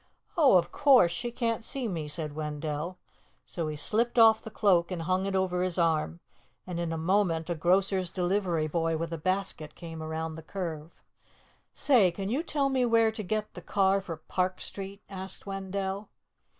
"Oh, 0.35 0.57
of 0.57 0.71
course. 0.71 1.11
She 1.11 1.31
can't 1.31 1.63
see 1.63 1.87
me," 1.87 2.07
said 2.07 2.33
Wendell. 2.33 2.97
So 3.45 3.67
he 3.67 3.75
slipped 3.75 4.17
off 4.17 4.41
the 4.41 4.49
cloak 4.49 4.89
and 4.89 5.03
hung 5.03 5.27
it 5.27 5.35
over 5.35 5.61
his 5.61 5.77
arm, 5.77 6.21
and 6.65 6.79
in 6.79 6.91
a 6.91 6.97
moment 6.97 7.51
a 7.51 7.53
grocer's 7.53 8.09
delivery 8.09 8.65
boy 8.65 8.97
with 8.97 9.11
a 9.13 9.19
basket 9.19 9.75
came 9.75 10.01
around 10.01 10.33
the 10.33 10.41
curve. 10.41 10.95
"Say, 11.75 12.09
can 12.11 12.29
you 12.29 12.41
tell 12.41 12.69
me 12.69 12.83
where 12.83 13.11
to 13.11 13.21
get 13.21 13.53
the 13.53 13.61
car 13.61 14.01
for 14.01 14.17
Park 14.17 14.59
Street?" 14.59 15.03
asked 15.07 15.45
Wendell. 15.45 16.09